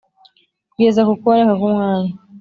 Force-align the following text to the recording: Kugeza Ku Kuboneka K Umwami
Kugeza 0.71 1.01
Ku 1.07 1.13
Kuboneka 1.19 1.53
K 1.59 1.61
Umwami 1.67 2.11